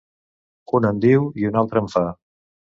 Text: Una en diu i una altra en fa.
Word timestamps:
Una 0.79 0.91
en 0.95 1.03
diu 1.05 1.29
i 1.43 1.47
una 1.53 1.63
altra 1.65 1.87
en 1.87 1.95
fa. 1.97 2.05